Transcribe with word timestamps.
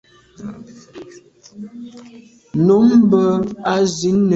Nummb’a 2.65 3.75
zin 3.95 4.19
neta. 4.25 4.29